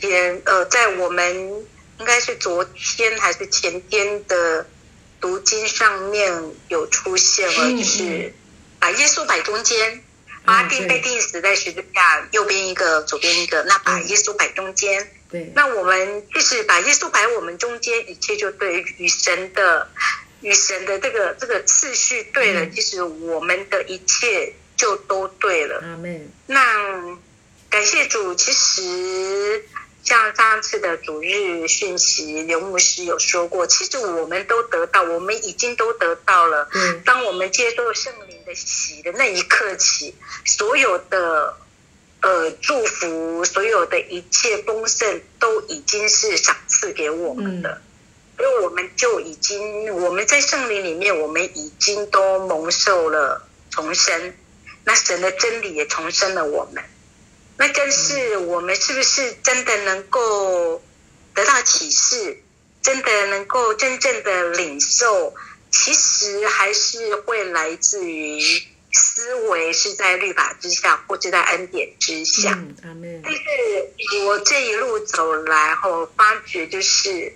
[0.00, 1.64] 前呃，在我们
[1.98, 4.66] 应该是昨天还是前天的
[5.20, 6.32] 读经上面
[6.68, 8.32] 有出现了，就是
[8.78, 10.02] 把耶稣摆中间，
[10.44, 15.10] 把钉被钉死在十字架右边一个，左边一个，那把耶稣摆中间。
[15.30, 19.90] 对，那我们就是把耶稣摆我们中间，一切就对与神的
[20.40, 25.80] 与神的这个这个次序对了，其实我们的一切就都对了。
[25.82, 26.30] 阿门。
[26.46, 27.18] 那。
[27.70, 29.62] 感谢主，其实
[30.02, 36.66] 像上次的主日讯息，刘牧师有说过，其实我们都得到，我们已经都得到了。
[36.72, 40.14] 嗯，当我们接受圣灵的洗的那一刻起，
[40.46, 41.58] 所有的
[42.22, 47.82] 呃祝福，所有的一切丰盛，都已经是赏赐给我们的，
[48.38, 54.34] 因为我们就已经我们在圣灵里面，我们已经都蒙受了重生，
[54.84, 56.82] 那神的真理也重生了我们。
[57.60, 60.80] 那更是我们是不是真的能够
[61.34, 62.40] 得到启示，
[62.80, 65.34] 真的能够真正的领受？
[65.72, 68.40] 其实还是会来自于
[68.92, 72.52] 思维是在律法之下，或者在恩典之下。
[72.52, 77.32] 嗯，但是我这一路走来后，发觉就是，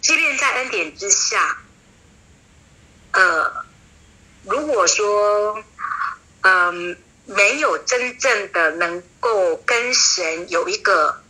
[0.00, 1.58] 即便在恩典之下，
[3.10, 3.52] 呃，
[4.44, 5.64] 如果说，
[6.42, 6.96] 嗯。
[7.28, 11.22] 没有真正的能够跟神有一个，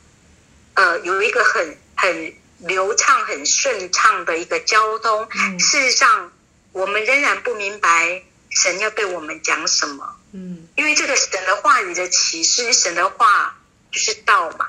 [0.74, 5.28] 呃，有一个很很流畅、很顺畅的一个交通。
[5.58, 6.30] 事实上，
[6.70, 10.14] 我们仍然不明白神要对我们讲什么。
[10.32, 13.58] 嗯，因为这个神的话语的启示，神的话
[13.90, 14.68] 就是道嘛，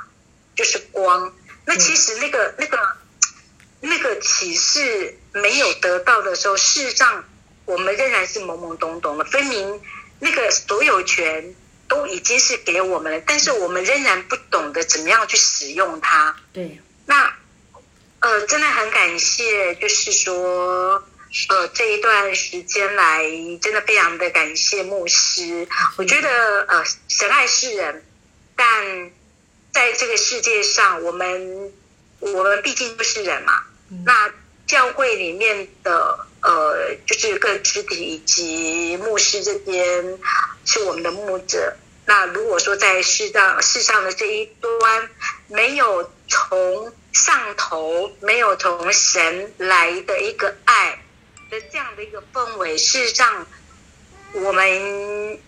[0.56, 1.32] 就是光。
[1.65, 2.98] 那其实那个那个
[3.82, 7.24] 那个启示没有得到的时候，事实上
[7.65, 9.80] 我们仍然是懵懵懂懂的，分明。
[10.20, 11.56] 那个所有权
[11.88, 16.36] 都已经是给我们了，但是我们仍然不懂得怎么样去使用它。
[16.54, 17.34] 对，那
[18.20, 21.04] 呃，真的很感谢，就是说，
[21.48, 23.24] 呃，这一段时间来，
[23.62, 25.68] 真的非常的感谢牧师。
[25.96, 26.30] 我觉得，
[26.68, 28.06] 呃，神爱世人，
[28.56, 29.12] 但
[29.72, 31.72] 在这个世界上，我们
[32.20, 33.64] 我们毕竟不是人嘛。
[34.06, 34.32] 那
[34.68, 40.17] 教会里面的呃，就是各肢体以及牧师这边
[40.65, 41.75] 是我们的牧者。
[42.06, 45.10] 那如果说在世上世上的这一端
[45.47, 51.04] 没有从上头，没有从神来的一个爱
[51.49, 53.45] 的这样的一个氛围，事实上
[54.34, 55.39] 我们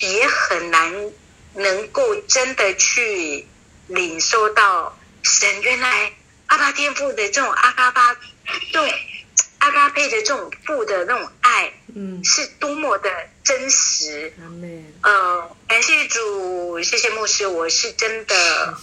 [0.00, 1.12] 也很难
[1.54, 3.46] 能够真的去
[3.86, 6.12] 领受到神原来
[6.46, 8.16] 阿巴天父的这种阿嘎巴。
[8.72, 8.98] 这种
[9.58, 13.10] 阿嘎佩的这种父的那种爱，嗯，是多么的
[13.42, 14.32] 真实。
[15.02, 18.76] 呃，感谢主，谢谢牧师，我是真的。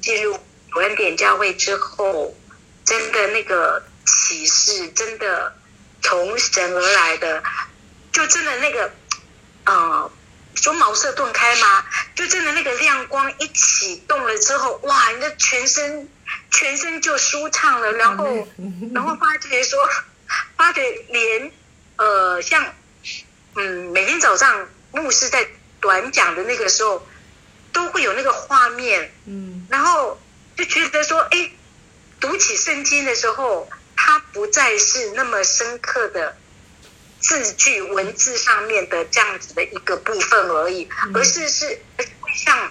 [0.00, 0.38] 进入
[0.76, 2.34] 恩典教会之后，
[2.84, 5.54] 真的那个启示，真的
[6.02, 7.42] 从神而来的，
[8.12, 8.90] 就真的那个，
[9.64, 10.10] 呃，
[10.54, 11.84] 说茅塞顿开吗？
[12.14, 16.08] 就真的那个亮光一启动了之后，哇，你的全身。
[16.52, 18.46] 全身就舒畅了，然后，
[18.94, 19.80] 然后发觉说，
[20.60, 21.50] 发觉连，
[21.96, 22.74] 呃，像，
[23.56, 25.48] 嗯，每天早上牧师在
[25.80, 27.02] 短讲的那个时候，
[27.72, 30.20] 都会有那个画面，嗯，然后
[30.58, 31.50] 就觉得说，哎，
[32.20, 36.36] 读起圣经的时候，它不再是那么深刻的
[37.20, 41.80] 字句文字上面的这样子的一个部分而已，而是是
[42.36, 42.70] 像，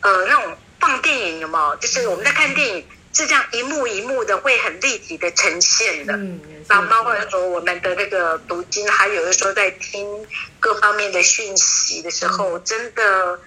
[0.00, 0.56] 呃，那种。
[0.78, 1.76] 放电影有没有？
[1.76, 6.12] 就是我们在看电影是这样一幕一幕的，会很立体的呈现的。
[6.12, 10.26] 嗯，然后包括说我们的那个读经，还有的时候在听
[10.60, 13.40] 各方面的讯息的时候，真的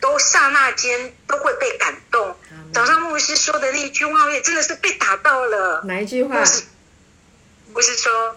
[0.00, 2.36] 都刹那间都会被感动。
[2.72, 5.82] 早上牧师说的那一句话，我也真的是被打到了。
[5.86, 6.44] 哪一句话？
[7.74, 8.36] 不是说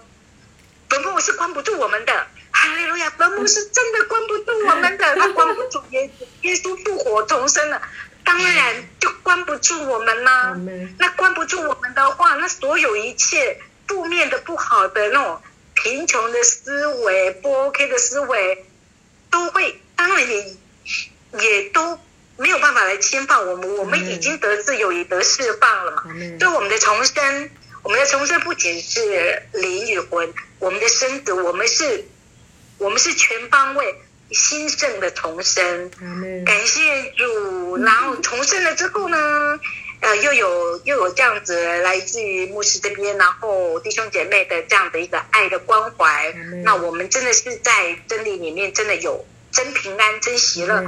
[0.87, 2.13] 本牧是关不住我们的，
[2.49, 3.11] 哈利路亚！
[3.11, 7.79] 坟墓是真的关不住我们的，他关不住耶稣 耶稣复活重生了。
[8.29, 10.55] 当然就关不住我们啦。
[10.99, 15.41] 那关不住我们的话，那所有一切负面的、不好的那种
[15.73, 18.67] 贫穷的思维、不 OK 的思维，
[19.31, 20.55] 都会当然也
[21.39, 21.99] 也都
[22.37, 23.77] 没有办法来侵犯我们。
[23.77, 26.03] 我们已经得自由，也得释放了嘛。
[26.37, 27.49] 对我们的重生，
[27.81, 32.05] 我们的重生不仅是灵与魂，我们的身子，我们是，
[32.77, 33.99] 我们是全方位。
[34.31, 35.91] 新生的重生，
[36.45, 37.77] 感谢主。
[37.77, 39.17] 然后重生了之后呢，
[40.01, 46.33] 呃，又有又有这样子来自于牧师这边，然后弟兄姐妹的这样的一个爱的关怀。
[46.63, 50.83] 那我们真的是在真理里面真的有真平安、真喜乐。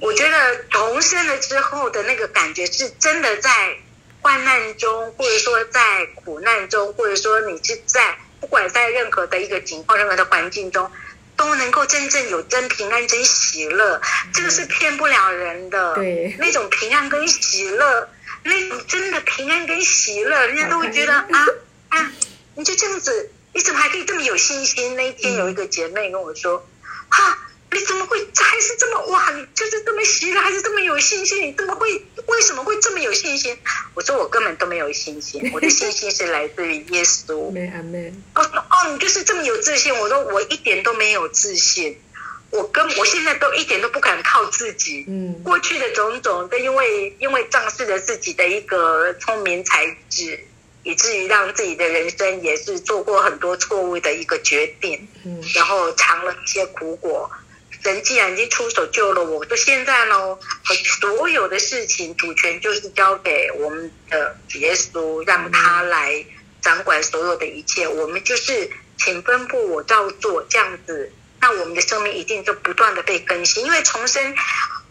[0.00, 3.76] 我觉得重生了之后的那个感觉，是真的在
[4.20, 10.90] 患难中，或者说在苦难中，或者说你是在不管在任何的一个情况、任何的环境中。
[11.40, 13.98] 都能够真正有真平安、真喜乐，
[14.34, 15.94] 这个是骗不了人的。
[15.94, 18.10] 对，那种平安跟喜乐，
[18.42, 21.46] 那种真的平安跟喜乐，人家都会觉得啊
[21.88, 22.12] 啊，
[22.56, 24.94] 你就这样子，你怎么还可以这么有信心？
[24.96, 26.68] 那一天有一个姐妹跟我说，
[27.08, 27.38] 哈。
[27.72, 29.30] 你怎么会还是这么哇？
[29.30, 31.46] 你就是这么喜乐，还是这么有信心？
[31.46, 33.56] 你怎么会为什么会这么有信心？
[33.94, 37.48] 我说我根本都没有信心，我的信心是来自于耶稣。
[37.52, 38.12] 没阿妹。
[38.34, 39.96] 哦哦，你就是这么有自信。
[39.98, 41.96] 我说我一点都没有自信，
[42.50, 45.04] 我跟我现在都一点都不敢靠自己。
[45.06, 45.40] 嗯。
[45.44, 50.40] 过去的种种都因为因为仗势着自己的一个聪明才智，
[50.82, 55.06] 以至于让自己的人生也是做过很多错误的一个决定。
[55.24, 55.40] 嗯。
[55.54, 57.30] 然后尝了一些苦果。
[57.82, 60.38] 神既然已经出手救了我，就现在呢，
[61.00, 66.24] 所有的事情主权就是交给我们的耶稣，让他来
[66.60, 67.88] 掌管所有的一切。
[67.88, 73.64] 我们就是请吩咐我照做这样子，那我们的生命一定就不断的被更新。
[73.64, 74.34] 因为重生，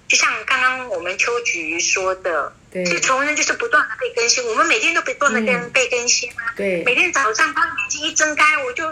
[0.07, 4.43] 就像刚刚我们秋菊说的，其实重生就是不断的被更新。
[4.47, 8.91] 我们每天都不断的跟被更新啊，对，每天早上当眼睛一睁开，我就。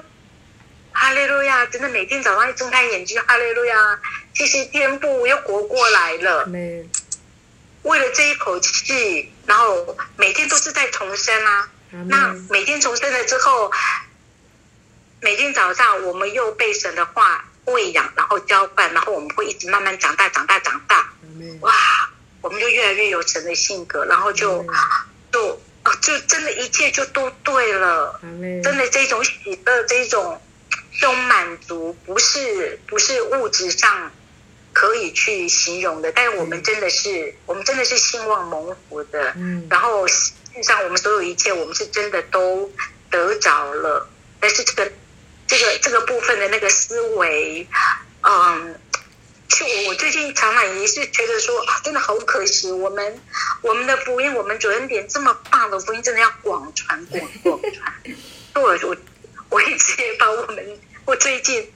[1.00, 1.64] 哈利路亚！
[1.68, 4.00] 真的每天早上一睁开眼睛，哈利路亚！
[4.34, 6.50] 谢谢天父，又活过来了。
[7.84, 11.70] 为了这一口气，然后每天都是在重生啊。
[12.08, 13.72] 那每天重生了之后，
[15.22, 21.14] 每天早上我们又被神的话喂养，然后浇灌，然后我们会一直慢慢长大，长大，长大。
[21.62, 21.74] 哇！
[22.42, 24.66] 我们就越来越有神的性格，然后就
[25.32, 25.62] 就
[26.02, 28.20] 就真的，一切就都对了。
[28.64, 29.32] 真的，这种喜
[29.64, 30.42] 乐，这种。
[31.00, 34.12] 这种满足不是不是物质上
[34.74, 42.72] 可以去形容的，但是我们真的是我们真的是兴旺蒙福的，嗯，然后实际上我们所有一切，我们是真的都
[43.10, 44.10] 得着了。
[44.40, 44.92] 但是这个
[45.48, 47.68] 这个这个部分的那个思维，
[48.22, 48.80] 嗯，
[49.48, 53.20] 就我我最近常常也是觉得说啊，真的好可惜，我们
[53.62, 57.94] 我们的福音，我们主恩点这么棒的福音，真的要广传广广传。
[58.56, 58.98] 我我
[59.50, 61.72] 我一直也把我们，我最近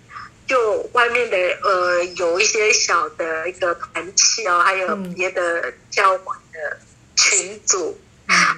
[0.45, 6.79] 就外面的呃有一些小的一个团契哦，还有别的教会的
[7.15, 7.97] 群组，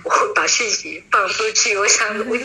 [0.03, 1.77] 我会把讯息放出去。
[1.77, 2.37] 我想 我。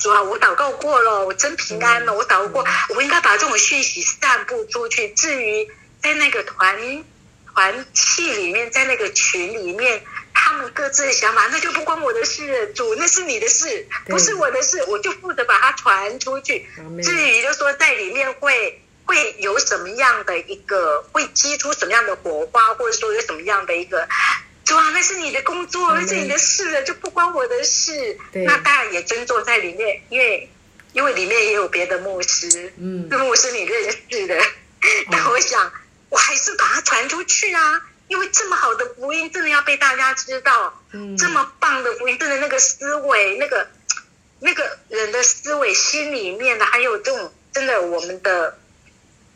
[0.00, 2.14] 主啊，我祷告过了，我真平安了。
[2.14, 2.64] 我祷告过，
[2.94, 5.08] 我应该把这种讯息散布出去。
[5.10, 5.68] 至于
[6.00, 7.04] 在那个团
[7.52, 10.00] 团契里面，在那个群里面，
[10.38, 12.72] 他们各自的想法，那就不关我的事。
[12.74, 14.82] 主，那是你的事，不是我的事。
[14.84, 16.66] 我就负责把它传出去。
[17.02, 24.08] 至于就说在里面会会有什么样的一个，会激出什么样的火花，或者说有什么样的一个。
[24.70, 28.16] 哇，那是你的工作，那是你的事了，就不关我的事。
[28.32, 30.50] 那当然也尊重在里面，因为
[30.92, 34.40] 因为里面也有别的牧师，嗯，牧师你认识的。
[35.10, 35.72] 但我想，
[36.10, 40.74] 我还是把它传出去啊，因为这么好的福音，真的要被大家知道。
[40.92, 43.68] 嗯，这么棒的福音，真的那个思维，那个
[44.40, 48.58] 那个人的思维心里面的，还有这种真的我们的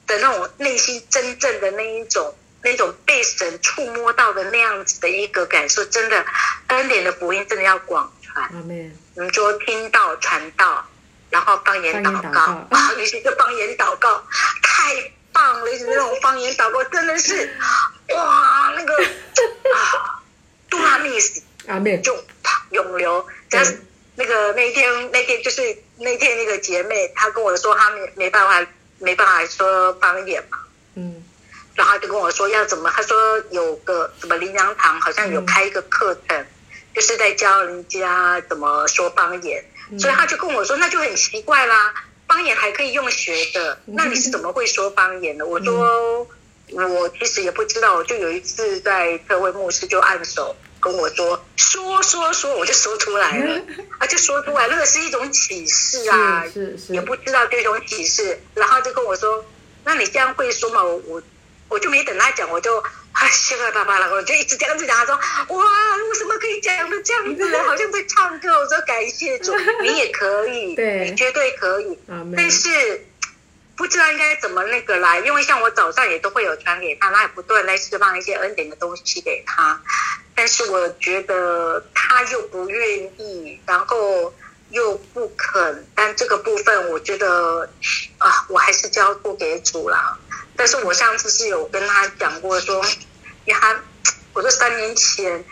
[0.06, 2.34] 的那种内心真正的那一种。
[2.64, 6.24] 那种被神触摸到的那样子的一个感受，真的
[6.68, 8.48] 恩典的福音真的要广传。
[9.16, 10.86] 我们说听到传道，
[11.28, 14.24] 然后方言祷告啊， 尤其是方言祷告，
[14.62, 15.72] 太棒了！
[15.88, 17.52] 那种方言祷告，真的是
[18.14, 18.51] 哇，
[18.82, 19.04] 那个
[19.74, 20.20] 啊，
[20.68, 22.16] 杜拉密斯阿妹就
[22.70, 23.24] 永流。
[23.48, 23.80] 但是
[24.16, 30.58] 那个那天那天就是那天那个姐妹，她跟我说她没没办法没办法说方言嘛。
[30.94, 31.22] 嗯。
[31.74, 33.16] 然后就跟我说要怎么，她说
[33.50, 36.46] 有个什么林良堂好像有开一个课程，
[36.94, 39.64] 就是在教人家怎么说方言，
[39.98, 41.94] 所以她就跟我说那就很奇怪啦，
[42.28, 45.46] 方言还可以用学的，那你是怎么会说方言的？
[45.46, 46.26] 我说
[46.74, 53.62] 我其实也不知道，就有一次在特位牧师就按手跟我说说说说，我就说出来了，
[53.98, 59.44] 啊就说出来，那个是一种启示啊，是是，也不知道这种启示，然后就跟我说，
[59.84, 60.82] 那你这样会说吗？
[60.84, 61.22] 我。
[61.68, 62.76] 我就没等他讲，我就
[63.12, 64.94] 啊稀里叭叭了，我就一直这样子讲。
[64.94, 65.14] 他说
[65.56, 65.64] ：“哇，
[66.10, 67.58] 为什么可以讲的这样子呢？
[67.64, 70.76] 好像在唱歌。”我说：“感谢主，你也可以，
[71.08, 71.98] 你绝对可以。”
[72.36, 73.06] 但是
[73.76, 79.80] 不知道应该怎么那个来，因为像我早上也都会有传给他，他也不断来释放一些恩典的东西给他。
[80.34, 84.32] 但是我觉得他又不愿意，然后
[84.70, 85.86] 又不肯。
[85.94, 87.68] 但这个部分，我觉得
[88.18, 90.18] 啊，我还是交付给主了。
[90.56, 92.84] 但是我上次是有跟他讲过，说，
[93.46, 93.80] 因为他，
[94.32, 95.44] 我说三年前，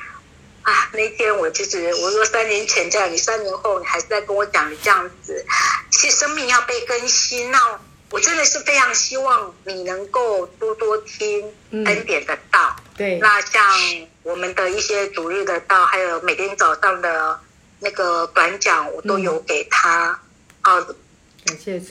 [0.62, 5.44] 啊，那天我其实我说三年前这样，你三年后你还是在跟我讲这样子，
[5.90, 7.58] 其实生命要被更新，那
[8.10, 13.62] 我真的是非常希望你能够多多听恩典的道，对，那像
[14.22, 17.40] 我们的一些主日的道，还有每天早上的
[17.78, 20.20] 那个短讲，我都有给他，
[20.62, 20.86] 啊。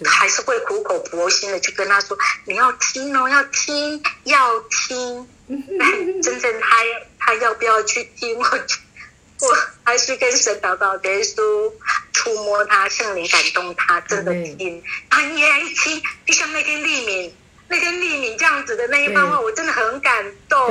[0.06, 2.16] 还是会苦口婆心的去跟他说
[2.46, 5.28] ：“你要听哦，要听，要听。
[5.80, 5.92] ”但
[6.22, 6.78] 真正他
[7.18, 8.38] 他要不要去听？
[8.38, 8.46] 我
[9.42, 11.72] 我还是跟神祷告，耶稣
[12.14, 14.84] 触摸他，圣灵感动他，真的听。
[15.10, 17.36] 他也爱听，就像那天丽敏，
[17.68, 20.70] 那天丽敏这样子的那一番话，我真的很感动，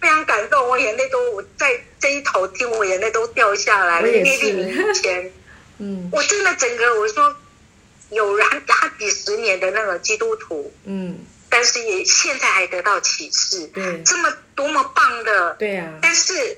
[0.00, 4.08] 非常感动，我眼泪都我在这一头听，我眼泪都掉下来了。
[4.08, 5.32] 因为丽敏以前，
[5.78, 7.36] 嗯，我真的整个我说。
[8.08, 11.18] 有人他几十年的那个基督徒，嗯，
[11.50, 16.56] 但是也现在还得到启示，对，这么多么棒的，对呀，但是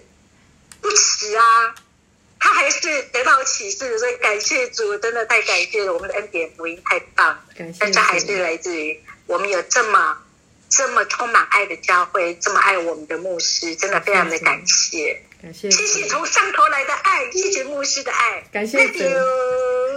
[0.81, 1.74] 不迟啊，
[2.39, 10.16] 他还是得到启示，所以感谢主，真的太感谢了，我们的恩典福音太棒，感谢，但是还是来自于我们有这么
[10.68, 19.05] 这么充满爱的教会，这么爱我们的牧师，真的非常的感谢，感谢，谢谢从上头来的爱，谢谢牧师的爱，感谢主，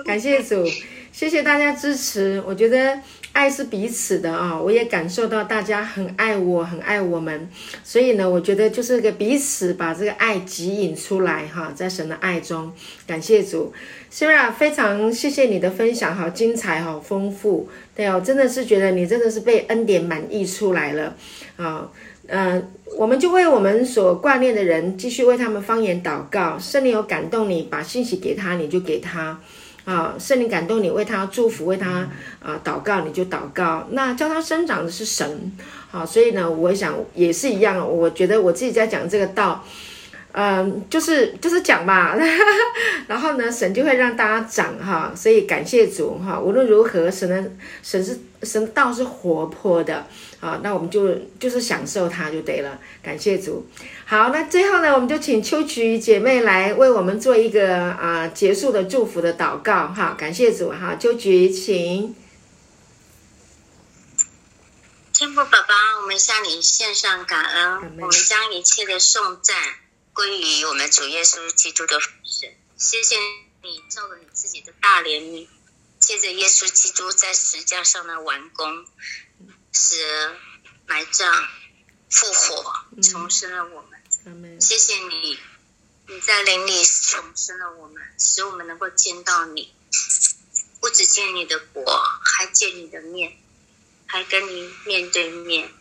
[0.05, 0.67] 感谢主。
[1.11, 2.97] 谢谢大家支持，我觉得
[3.33, 7.49] 爱是彼此的啊，我也感受到大家很爱我，很爱我们，
[7.83, 12.71] 所以呢，我觉得就是个彼此把这个爱吸引出来哈，在神的爱中，
[13.05, 13.73] 感谢主
[14.11, 21.15] ，Sara 非常谢谢你的分享，好精彩，好丰富，对哦，真的是觉得你真的是被恩典满溢出来了
[21.57, 21.91] 啊，
[22.27, 29.39] 嗯，我们就为我们所挂念的人继续为他们方言祷告，圣灵有感动你，把信息给他，你就给他。
[29.83, 32.07] 啊，圣灵感动你，为他祝福，为他
[32.39, 33.87] 啊祷告，你就祷告。
[33.91, 35.51] 那叫他生长的是神，
[35.89, 37.85] 好，所以呢，我想也是一样。
[37.89, 39.65] 我觉得我自己在讲这个道，
[40.33, 42.15] 嗯，就是就是讲嘛，
[43.07, 46.39] 然后呢，神就会让大家长哈，所以感谢主哈。
[46.39, 47.51] 无论如何，神的
[47.83, 50.07] 神是神道是活泼的
[50.39, 52.79] 啊，那我们就就是享受它就对了。
[53.03, 53.67] 感谢主。
[54.05, 60.15] 好，那最后呢，我们就请秋菊姐妹来为我们做一个啊结束的祝福的祷告哈。
[60.17, 62.15] 感谢主哈，秋菊，请。
[65.13, 69.55] 天父宝宝，我们向你献上感恩，我们将一切的颂赞。
[70.13, 73.15] 归于我们主耶稣基督的神，谢谢
[73.63, 75.47] 你造了你自己的大怜悯，
[75.99, 78.85] 借着耶稣基督在石架上的完工，
[79.71, 80.35] 使
[80.85, 81.47] 埋葬、
[82.09, 84.59] 复活、重生了我们。
[84.59, 85.39] 谢谢你，
[86.07, 89.73] 你在灵里重生了我们，使我们能够见到你，
[90.81, 91.83] 不只见你的国，
[92.23, 93.37] 还见你的面，
[94.05, 95.73] 还跟你面对面，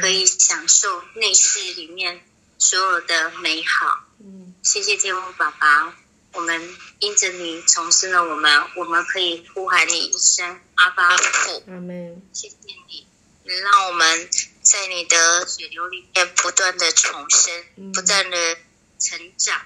[0.00, 2.26] 可以享受内室里面。
[2.58, 5.94] 所有的美好，嗯，谢谢天父爸爸，
[6.32, 12.22] 我们因着你重生了我们，我们可以呼喊你一声阿爸父，阿门。
[12.32, 12.56] 谢谢
[12.88, 13.06] 你，
[13.44, 14.28] 让我们
[14.62, 18.56] 在你的血流里面不断的重生，不断的
[18.98, 19.60] 成长，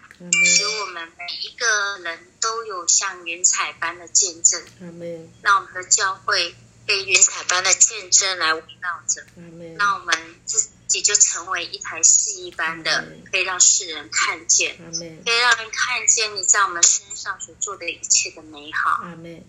[0.45, 5.33] 使我们每一个人都有像云彩般的见证，阿门。
[5.43, 6.55] 让我们的教会
[6.91, 9.77] 被云彩般的见证来围绕着，阿门。
[9.77, 10.71] 让我们自。
[10.91, 19.01] 己就成为一台戏一般的，可以让世人看见，可以让人看见你在我们身上所做的一切的美好。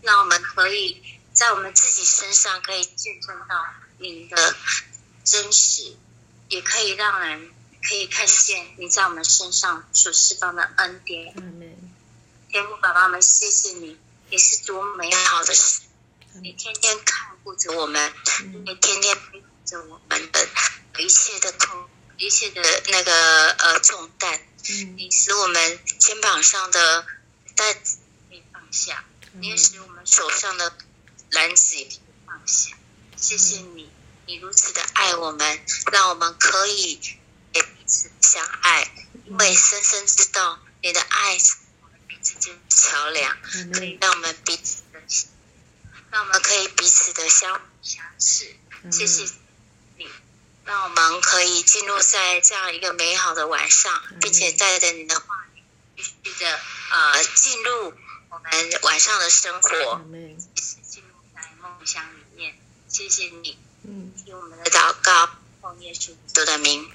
[0.03, 1.01] 让我们可以
[1.33, 3.65] 在我们自己身上可以见证到
[3.97, 4.55] 你的
[5.23, 5.97] 真实，
[6.47, 11.33] 也可以让人可以看见你在我们身上所释放的恩典。
[12.51, 13.97] 天父宝宝们，谢谢你，
[14.29, 15.81] 你是多美好的事。
[16.39, 18.13] 你天天看护着我们，
[18.65, 20.47] 你天天陪着我们的。
[20.97, 24.39] 一切的痛，一切的那个呃重担，
[24.97, 27.05] 你使我们肩膀上的
[27.55, 30.77] 担子可以放下，你也使我们手上的
[31.31, 32.75] 篮子也可以放下。
[33.15, 33.89] 谢谢你，
[34.27, 36.99] 你如此的爱我们，让我们可以
[37.53, 38.91] 彼此相爱，
[39.25, 43.37] 因为深深知道你的爱是我们彼此间的桥梁，
[43.73, 44.83] 可以让我们彼此，
[46.11, 48.55] 让我们可以彼此的相相识。
[48.91, 49.23] 谢谢
[49.97, 50.07] 你。
[50.65, 55.63] 让我们可以进入在这样一个美好的晚上，并且带着你的话语，
[55.97, 56.59] 继续的
[56.91, 57.93] 呃进入
[58.29, 62.55] 我们晚上的生活，进入在梦想里面。
[62.87, 65.29] 谢谢你，嗯，听我们的祷告，
[65.61, 66.89] 奉耶稣主的名。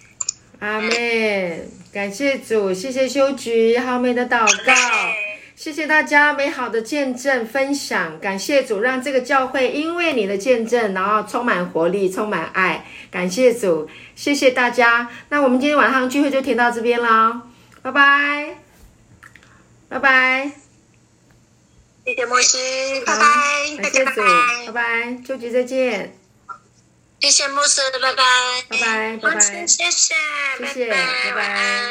[0.61, 1.69] 阿妹。
[1.93, 5.26] 感谢主，谢谢修菊好美的祷告。
[5.57, 12.85] 谢谢大家美好的见证分享，感谢主让这个教会因为你的见证，然后充满活力，充满爱。
[13.11, 15.11] 感谢主，谢谢大家。
[15.31, 17.41] 那我们今天晚上聚会就停到这边了，
[17.81, 18.59] 拜拜，
[19.89, 20.53] 拜拜。
[22.05, 22.59] 谢谢牧师，
[23.07, 24.21] 拜拜，感谢主，
[24.67, 26.17] 拜拜，秋菊再见。
[27.19, 28.23] 谢谢牧师，拜拜，
[28.69, 30.15] 拜拜，拜拜，谢谢，
[30.59, 31.87] 谢谢，拜拜。